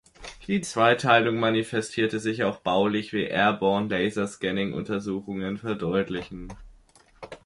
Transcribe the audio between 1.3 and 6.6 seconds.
manifestierte sich auch baulich, wie Airborne Laserscanning-Untersuchungen verdeutlichen.